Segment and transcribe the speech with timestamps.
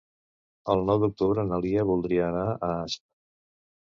[0.75, 3.03] El nou d'octubre na Lia voldria anar a Asp.